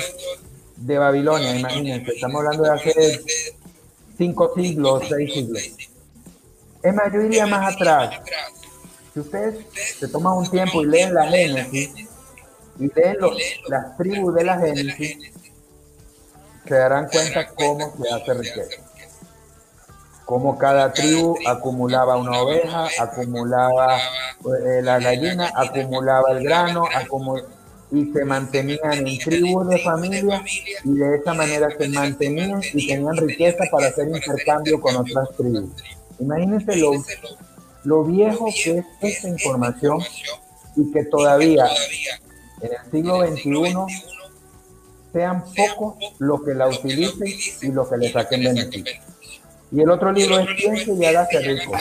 [0.75, 3.21] de Babilonia, imagínense, estamos hablando de hace
[4.17, 5.61] cinco siglos, seis siglos.
[6.83, 8.19] Es más, yo iría más atrás.
[9.13, 9.65] Si ustedes
[9.97, 11.89] se toman un tiempo y leen la Génesis
[12.77, 13.17] y leen
[13.69, 15.31] las tribus de la Génesis,
[16.67, 18.90] se darán cuenta cómo se hace riqueza.
[20.31, 26.85] Cómo cada tribu acumulaba una oveja, acumulaba eh, la gallina, acumulaba el grano,
[27.91, 30.41] y se mantenían en tribus de familia
[30.85, 35.69] y de esa manera se mantenían y tenían riqueza para hacer intercambio con otras tribus.
[36.17, 36.93] Imagínense lo
[37.83, 39.99] lo viejo que es esta información
[40.77, 41.65] y que todavía
[42.61, 43.75] en el siglo XXI
[45.11, 47.27] sean pocos los que la utilicen
[47.63, 49.10] y los que le saquen beneficio.
[49.71, 51.73] Y el otro libro es Piense y hágase rico,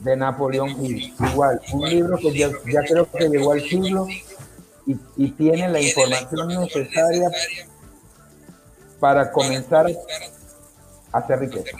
[0.00, 1.14] de Napoleón Hill.
[1.30, 2.50] Igual, un libro que ya,
[2.88, 4.06] creo que llegó al siglo
[4.86, 7.30] y, y tiene la información necesaria
[8.98, 9.86] para comenzar
[11.12, 11.76] a hacer riqueza.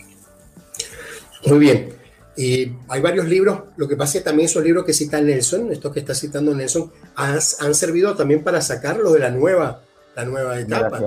[1.46, 1.94] Muy bien.
[2.36, 5.70] Y hay varios libros, lo que pasa es que también esos libros que cita Nelson,
[5.70, 9.82] estos que está citando Nelson, han, han servido también para sacarlo de la nueva,
[10.16, 11.00] la nueva etapa,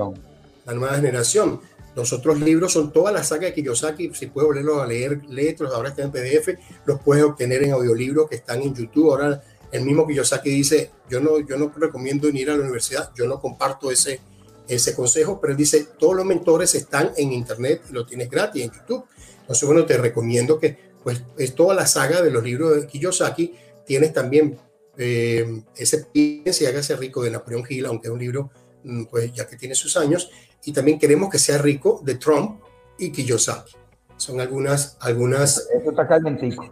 [0.64, 1.60] la nueva generación.
[1.94, 5.74] Los otros libros son toda la saga de Kiyosaki, si puedes volverlos a leer, léelos,
[5.74, 6.48] ahora están en PDF,
[6.84, 9.10] los puedes obtener en audiolibros que están en YouTube.
[9.10, 13.26] Ahora el mismo Kiyosaki dice, yo no, yo no recomiendo ir a la universidad, yo
[13.26, 14.20] no comparto ese,
[14.68, 18.64] ese consejo, pero él dice, todos los mentores están en Internet y lo tienes gratis
[18.64, 19.04] en YouTube.
[19.40, 23.54] Entonces, bueno, te recomiendo que pues es toda la saga de los libros de Kiyosaki.
[23.86, 24.58] Tienes también
[24.98, 28.50] eh, ese Piense y hágase rico de Napoleón Hill, aunque es un libro
[29.10, 30.30] pues ya que tiene sus años.
[30.64, 32.60] Y también queremos que sea rico de Trump
[32.98, 33.72] y Kiyosaki.
[34.16, 34.96] Son algunas...
[35.00, 36.62] algunas eso está calentito.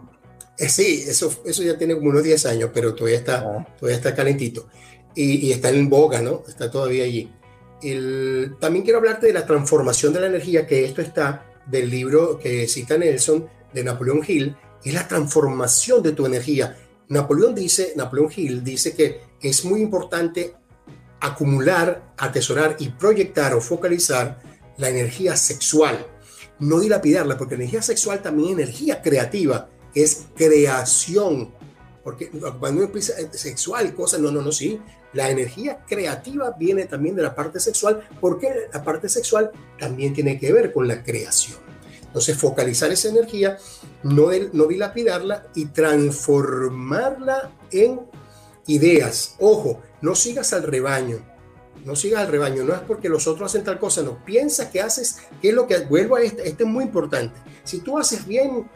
[0.57, 3.75] Eh, sí, eso, eso ya tiene como unos 10 años, pero todavía está, ah.
[3.79, 4.67] todavía está calentito.
[5.15, 6.43] Y, y, está en boga, ¿no?
[6.47, 7.31] Está todavía allí.
[7.81, 12.39] El, también quiero hablarte de la transformación de la energía, que esto está del libro
[12.39, 16.77] que cita Nelson, de Napoleón Hill es la transformación de tu energía.
[17.09, 20.55] Napoleón dice, Napoleón Hill dice que es muy importante
[21.19, 24.39] acumular, atesorar y proyectar o focalizar
[24.77, 26.05] la energía sexual,
[26.59, 31.53] no dilapidarla, porque energía sexual también es energía creativa, es creación,
[32.03, 34.79] porque cuando uno eh, sexual, cosas, no, no, no, sí,
[35.13, 40.39] la energía creativa viene también de la parte sexual, porque la parte sexual también tiene
[40.39, 41.57] que ver con la creación.
[42.01, 43.57] Entonces, focalizar esa energía,
[44.03, 48.01] no, no dilapidarla y transformarla en
[48.67, 49.35] ideas.
[49.39, 51.19] Ojo, no sigas al rebaño.
[51.85, 52.63] No sigas al rebaño.
[52.63, 54.01] No es porque los otros hacen tal cosa.
[54.01, 55.77] No, piensa que haces, qué es lo que...
[55.79, 57.39] Vuelvo a este, este es muy importante.
[57.63, 58.69] Si tú haces bien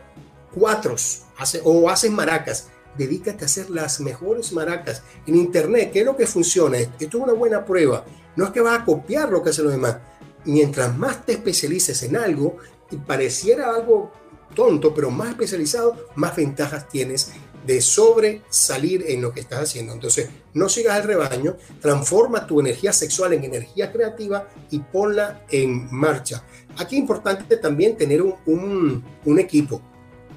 [0.54, 5.04] cuatros hace, o haces maracas, dedícate a hacer las mejores maracas.
[5.26, 6.78] En Internet, ¿qué es lo que funciona?
[6.78, 8.06] Esto es una buena prueba.
[8.36, 9.98] No es que vas a copiar lo que hacen los demás.
[10.46, 12.58] Mientras más te especialices en algo,
[12.90, 14.12] y pareciera algo
[14.54, 17.32] tonto, pero más especializado, más ventajas tienes
[17.66, 19.94] de sobresalir en lo que estás haciendo.
[19.94, 25.88] Entonces, no sigas el rebaño, transforma tu energía sexual en energía creativa y ponla en
[25.94, 26.44] marcha.
[26.78, 29.82] Aquí es importante también tener un, un equipo,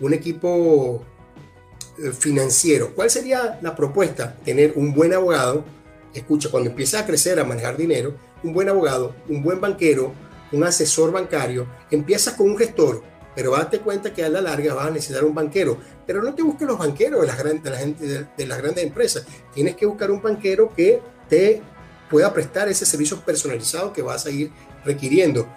[0.01, 1.03] un equipo
[1.99, 2.93] eh, financiero.
[2.95, 4.37] ¿Cuál sería la propuesta?
[4.45, 5.65] Tener un buen abogado.
[6.13, 10.13] Escucha, cuando empiezas a crecer, a manejar dinero, un buen abogado, un buen banquero,
[10.53, 13.03] un asesor bancario, empiezas con un gestor,
[13.35, 15.77] pero date cuenta que a la larga vas a necesitar un banquero.
[16.07, 18.85] Pero no te busques los banqueros de las, grandes, de, la gente, de, las grandes
[18.85, 19.25] empresas.
[19.53, 21.63] Tienes que buscar un banquero que te
[22.11, 24.51] pueda prestar ese servicio personalizado que vas a ir
[24.85, 25.49] requiriendo.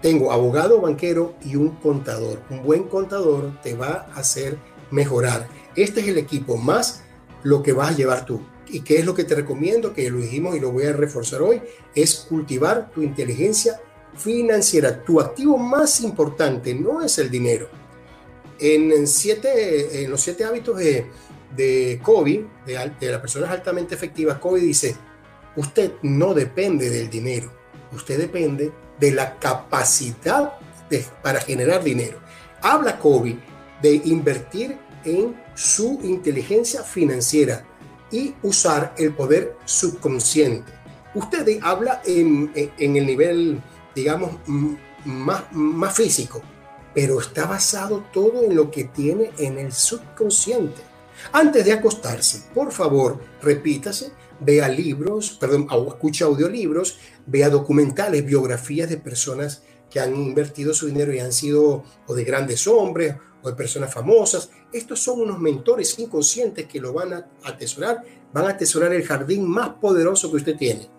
[0.00, 2.40] Tengo abogado, banquero y un contador.
[2.50, 4.56] Un buen contador te va a hacer
[4.90, 5.48] mejorar.
[5.74, 7.02] Este es el equipo más
[7.42, 8.40] lo que vas a llevar tú.
[8.68, 9.94] ¿Y qué es lo que te recomiendo?
[9.94, 11.62] Que lo dijimos y lo voy a reforzar hoy,
[11.94, 13.80] es cultivar tu inteligencia
[14.16, 15.02] financiera.
[15.04, 17.68] Tu activo más importante no es el dinero.
[18.58, 21.06] En, siete, en los siete hábitos de,
[21.54, 22.00] de
[22.66, 24.96] de, las personas altamente efectivas, COVID dice,
[25.56, 27.52] usted no depende del dinero,
[27.92, 30.54] usted depende de la capacidad
[31.22, 32.18] para generar dinero.
[32.62, 33.36] Habla COVID
[33.82, 37.64] de invertir en su inteligencia financiera
[38.10, 40.72] y usar el poder subconsciente.
[41.14, 43.60] Usted habla en, en el nivel
[43.96, 44.32] digamos,
[45.06, 46.42] más, más físico,
[46.94, 50.82] pero está basado todo en lo que tiene en el subconsciente.
[51.32, 58.98] Antes de acostarse, por favor, repítase, vea libros, perdón, escucha audiolibros, vea documentales, biografías de
[58.98, 63.56] personas que han invertido su dinero y han sido o de grandes hombres o de
[63.56, 64.50] personas famosas.
[64.72, 69.48] Estos son unos mentores inconscientes que lo van a atesorar, van a atesorar el jardín
[69.48, 70.90] más poderoso que usted tiene,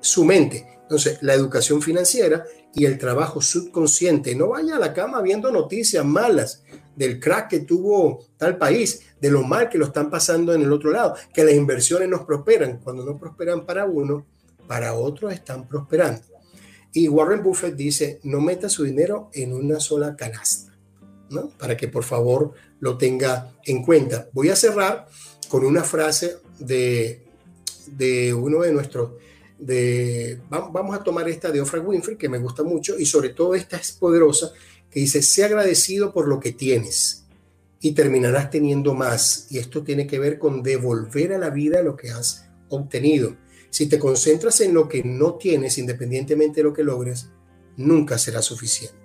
[0.00, 0.75] su mente.
[0.86, 4.36] Entonces, la educación financiera y el trabajo subconsciente.
[4.36, 6.62] No vaya a la cama viendo noticias malas
[6.94, 10.72] del crack que tuvo tal país, de lo mal que lo están pasando en el
[10.72, 12.78] otro lado, que las inversiones no prosperan.
[12.78, 14.26] Cuando no prosperan para uno,
[14.68, 16.22] para otros están prosperando.
[16.92, 20.72] Y Warren Buffett dice, no meta su dinero en una sola canasta,
[21.30, 21.48] ¿no?
[21.58, 24.28] Para que por favor lo tenga en cuenta.
[24.32, 25.08] Voy a cerrar
[25.48, 27.26] con una frase de,
[27.88, 29.10] de uno de nuestros
[29.58, 33.54] de, vamos a tomar esta de Oprah Winfrey, que me gusta mucho, y sobre todo
[33.54, 34.52] esta es poderosa,
[34.90, 37.24] que dice, sé agradecido por lo que tienes
[37.80, 39.46] y terminarás teniendo más.
[39.50, 43.36] Y esto tiene que ver con devolver a la vida lo que has obtenido.
[43.70, 47.28] Si te concentras en lo que no tienes, independientemente de lo que logres,
[47.76, 48.96] nunca será suficiente.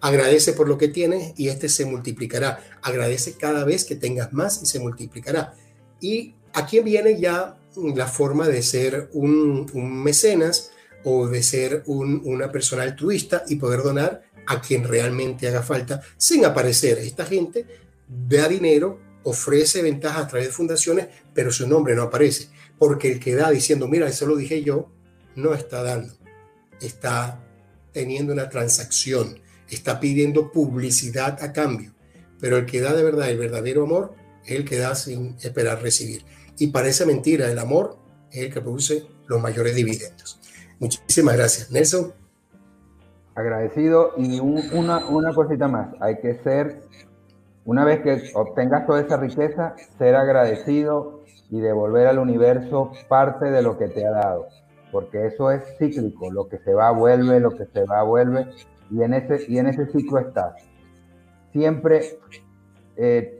[0.00, 2.78] Agradece por lo que tienes y este se multiplicará.
[2.82, 5.54] Agradece cada vez que tengas más y se multiplicará.
[6.00, 7.58] Y aquí viene ya
[7.94, 9.66] la forma de ser un,
[10.02, 10.70] mecenas
[11.04, 16.44] o de ser una persona altruista y poder donar a quien realmente haga falta sin
[16.44, 16.98] aparecer.
[16.98, 17.66] Esta gente
[18.08, 22.48] da dinero, ofrece ventajas a través de fundaciones, pero su nombre no aparece.
[22.78, 24.90] Porque el que da diciendo, mira, eso lo dije yo,
[25.34, 26.14] no está dando.
[26.80, 27.42] Está
[27.92, 31.94] teniendo una transacción, está pidiendo publicidad a cambio.
[32.40, 35.82] Pero el que da de verdad, el verdadero amor, es el que da sin esperar
[35.82, 36.24] recibir.
[36.58, 37.96] Y parece mentira, el amor
[38.30, 40.40] es el que produce los mayores dividendos.
[40.78, 41.70] Muchísimas gracias.
[41.70, 42.12] Nelson.
[43.34, 46.80] Agradecido y una, una cosita más, hay que ser,
[47.66, 53.60] una vez que obtengas toda esa riqueza, ser agradecido y devolver al universo parte de
[53.60, 54.46] lo que te ha dado,
[54.90, 58.48] porque eso es cíclico, lo que se va vuelve, lo que se va vuelve,
[58.90, 60.54] y en ese, y en ese ciclo estás.
[61.52, 62.18] Siempre
[62.96, 63.38] eh,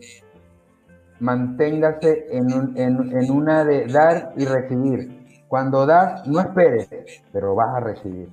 [1.21, 5.45] manténgase en, en, una de dar y recibir.
[5.49, 6.89] Cuando das, no esperes,
[7.33, 8.29] pero vas a recibir.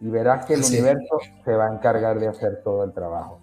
[0.00, 3.40] Y verás que el universo se va a encargar de hacer todo el trabajo.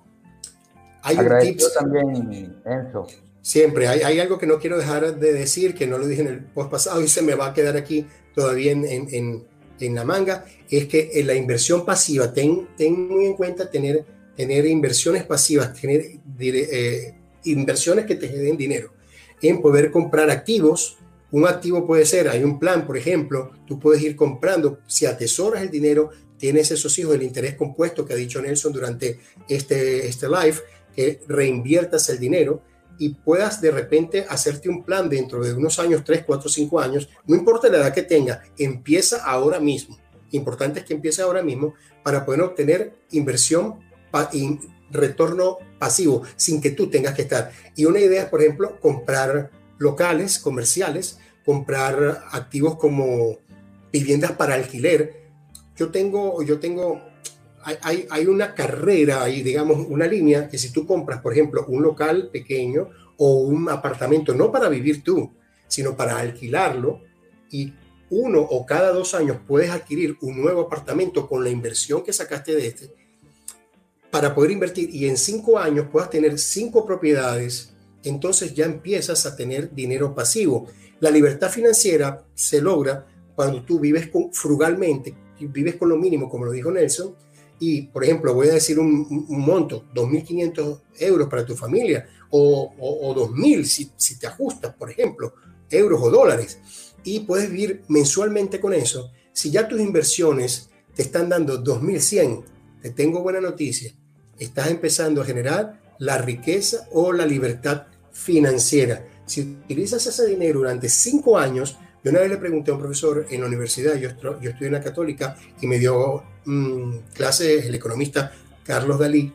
[1.03, 3.07] Hay un tips, también, Enzo.
[3.41, 6.27] Siempre, hay, hay, algo que no quiero dejar de decir, que no lo dije en
[6.27, 8.05] el post pasado y se me va a quedar aquí
[8.35, 9.43] todavía en, en,
[9.79, 14.05] en la manga, es que en la inversión pasiva, ten, ten muy en cuenta tener,
[14.35, 16.01] tener inversiones pasivas, tener
[16.39, 18.93] eh, inversiones que te den dinero,
[19.41, 20.97] en poder comprar activos.
[21.31, 25.61] Un activo puede ser, hay un plan, por ejemplo, tú puedes ir comprando, si atesoras
[25.61, 30.27] el dinero, tienes esos hijos del interés compuesto que ha dicho Nelson durante este, este
[30.27, 30.57] live,
[30.95, 32.63] que reinviertas el dinero
[32.97, 37.09] y puedas de repente hacerte un plan dentro de unos años, 3, 4, 5 años,
[37.25, 39.97] no importa la edad que tenga, empieza ahora mismo.
[40.31, 41.73] Importante es que empiece ahora mismo
[42.03, 43.79] para poder obtener inversión
[44.91, 47.51] retorno pasivo sin que tú tengas que estar.
[47.75, 53.37] Y una idea es, por ejemplo, comprar locales comerciales, comprar activos como
[53.91, 55.21] viviendas para alquiler.
[55.75, 57.01] Yo tengo, yo tengo,
[57.63, 61.81] hay, hay una carrera ahí, digamos, una línea que si tú compras, por ejemplo, un
[61.81, 65.31] local pequeño o un apartamento, no para vivir tú,
[65.67, 67.01] sino para alquilarlo
[67.49, 67.73] y
[68.09, 72.53] uno o cada dos años puedes adquirir un nuevo apartamento con la inversión que sacaste
[72.53, 73.00] de este
[74.11, 79.35] para poder invertir y en cinco años puedas tener cinco propiedades, entonces ya empiezas a
[79.35, 80.67] tener dinero pasivo.
[80.99, 86.45] La libertad financiera se logra cuando tú vives con, frugalmente, vives con lo mínimo, como
[86.45, 87.15] lo dijo Nelson,
[87.59, 93.15] y, por ejemplo, voy a decir un, monto, 2.500 euros para tu familia, o, o,
[93.15, 95.33] 2.000 si, si te ajustas, por ejemplo,
[95.69, 96.59] euros o dólares,
[97.03, 99.11] y puedes vivir mensualmente con eso.
[99.31, 102.43] Si ya tus inversiones te están dando 2.100,
[102.81, 103.93] te tengo buena noticia,
[104.39, 109.05] estás empezando a generar la riqueza o la libertad financiera.
[109.25, 113.27] Si utilizas ese dinero durante cinco años, yo una vez le pregunté a un profesor
[113.29, 114.09] en la universidad, yo,
[114.41, 118.31] yo estudié en la católica y me dio mm, clases el economista
[118.63, 119.31] Carlos Dalí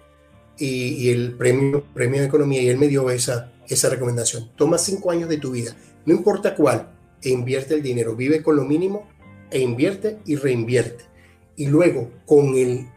[0.59, 4.51] y, el premio, premio de economía y él me dio esa, esa recomendación.
[4.57, 6.89] Toma cinco años de tu vida, no importa cuál,
[7.23, 9.09] e invierte el dinero, vive con lo mínimo
[9.51, 11.05] e invierte y reinvierte.
[11.57, 12.89] Y luego con el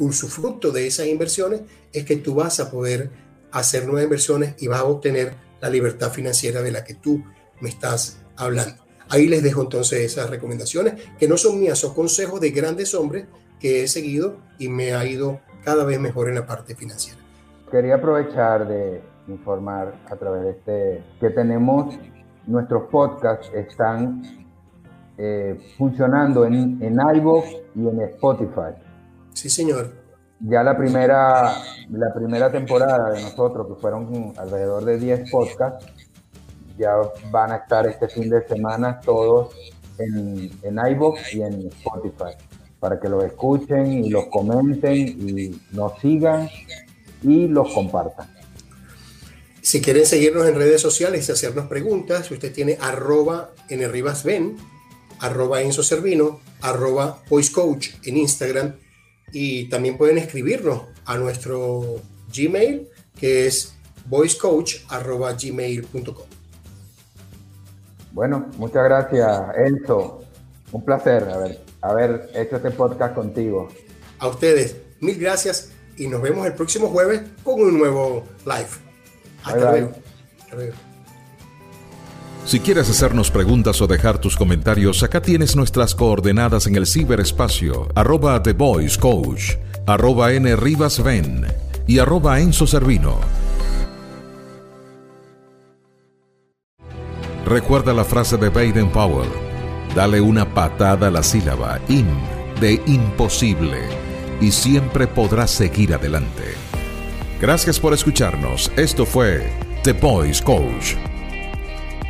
[0.00, 1.60] usufructo de esas inversiones
[1.92, 3.10] es que tú vas a poder
[3.52, 7.22] hacer nuevas inversiones y vas a obtener la libertad financiera de la que tú
[7.60, 8.82] me estás hablando.
[9.08, 13.26] Ahí les dejo entonces esas recomendaciones, que no son mías, son consejos de grandes hombres
[13.58, 17.20] que he seguido y me ha ido cada vez mejor en la parte financiera.
[17.70, 21.94] Quería aprovechar de informar a través de este que tenemos
[22.46, 24.22] nuestros podcasts están
[25.18, 27.46] eh, funcionando en, en iVoox
[27.76, 28.74] y en Spotify.
[29.32, 29.92] Sí, señor.
[30.40, 31.54] Ya la primera,
[31.90, 35.86] la primera temporada de nosotros, que fueron alrededor de 10 podcasts,
[36.78, 36.92] ya
[37.30, 39.54] van a estar este fin de semana todos
[39.98, 42.34] en, en iVoox y en Spotify
[42.80, 46.48] para que los escuchen y los comenten y nos sigan
[47.22, 48.28] y los compartan.
[49.60, 54.56] Si quieren seguirnos en redes sociales y hacernos preguntas, si usted tiene arroba nribasben,
[55.18, 58.74] arroba enzo servino, arroba voicecoach en Instagram
[59.32, 62.00] y también pueden escribirnos a nuestro
[62.34, 63.74] Gmail que es
[64.06, 66.26] voicecoach arroba gmail.com.
[68.12, 70.24] Bueno, muchas gracias, Enzo.
[70.72, 73.68] Un placer haber, haber hecho este podcast contigo.
[74.18, 78.68] A ustedes, mil gracias y nos vemos el próximo jueves con un nuevo live.
[79.44, 80.80] Hasta luego.
[82.50, 87.86] Si quieres hacernos preguntas o dejar tus comentarios, acá tienes nuestras coordenadas en el ciberespacio,
[87.94, 89.52] arroba The Voice Coach,
[89.86, 91.00] arroba N Rivas
[91.86, 93.20] y arroba Enzo Servino.
[97.46, 99.30] Recuerda la frase de Baden Powell.
[99.94, 102.08] Dale una patada a la sílaba in
[102.60, 103.78] de imposible
[104.40, 106.56] y siempre podrás seguir adelante.
[107.40, 108.72] Gracias por escucharnos.
[108.76, 109.48] Esto fue
[109.84, 110.96] The Boys Coach.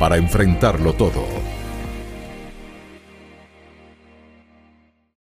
[0.01, 1.40] Para enfrentarlo todo.